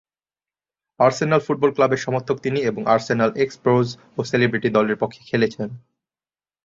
[0.99, 5.69] Arsenal football ক্লাবের সমর্থক তিনি এবং আর্সেনাল এক্স-প্রোজ ও সেলিব্রিটি দলের পক্ষে খেলেছেন।